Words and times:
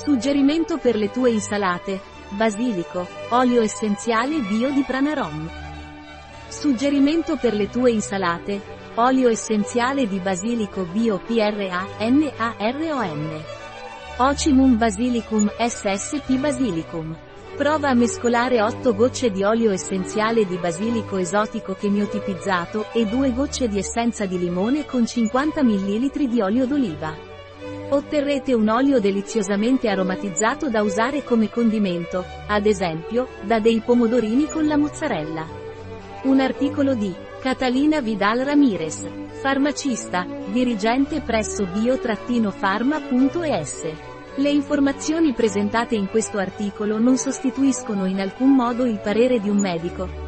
Suggerimento 0.00 0.78
per 0.78 0.94
le 0.94 1.10
tue 1.10 1.30
insalate. 1.30 2.00
Basilico, 2.28 3.04
olio 3.30 3.62
essenziale 3.62 4.38
bio 4.38 4.70
di 4.70 4.82
Pranarom. 4.82 5.50
Suggerimento 6.46 7.36
per 7.36 7.52
le 7.52 7.68
tue 7.68 7.90
insalate. 7.90 8.62
Olio 8.94 9.28
essenziale 9.28 10.06
di 10.06 10.20
basilico 10.20 10.84
bio 10.84 11.18
PRA-NARON. 11.18 12.62
Ocimum 14.18 14.78
basilicum 14.78 15.50
SSP 15.58 16.38
basilicum. 16.38 17.16
Prova 17.56 17.88
a 17.88 17.94
mescolare 17.94 18.62
8 18.62 18.94
gocce 18.94 19.32
di 19.32 19.42
olio 19.42 19.72
essenziale 19.72 20.46
di 20.46 20.58
basilico 20.58 21.16
esotico 21.16 21.74
chemiotipizzato 21.74 22.86
e 22.92 23.04
2 23.04 23.32
gocce 23.32 23.66
di 23.66 23.78
essenza 23.78 24.26
di 24.26 24.38
limone 24.38 24.86
con 24.86 25.04
50 25.04 25.60
ml 25.64 26.28
di 26.28 26.40
olio 26.40 26.66
d'oliva. 26.66 27.27
Otterrete 27.90 28.52
un 28.52 28.68
olio 28.68 29.00
deliziosamente 29.00 29.88
aromatizzato 29.88 30.68
da 30.68 30.82
usare 30.82 31.24
come 31.24 31.48
condimento, 31.48 32.22
ad 32.46 32.66
esempio, 32.66 33.28
da 33.44 33.60
dei 33.60 33.80
pomodorini 33.80 34.44
con 34.44 34.66
la 34.66 34.76
mozzarella. 34.76 35.46
Un 36.24 36.38
articolo 36.38 36.94
di 36.94 37.14
Catalina 37.40 38.02
Vidal 38.02 38.40
Ramirez, 38.40 39.06
farmacista, 39.40 40.26
dirigente 40.52 41.22
presso 41.22 41.64
bio-pharma.es. 41.64 42.52
Le 44.36 44.50
informazioni 44.50 45.32
presentate 45.32 45.94
in 45.94 46.10
questo 46.10 46.36
articolo 46.36 46.98
non 46.98 47.16
sostituiscono 47.16 48.04
in 48.04 48.20
alcun 48.20 48.54
modo 48.54 48.84
il 48.84 49.00
parere 49.00 49.40
di 49.40 49.48
un 49.48 49.60
medico, 49.60 50.27